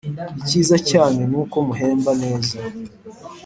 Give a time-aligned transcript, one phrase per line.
[0.39, 2.55] icyiza cyanyu nuko muhemba neza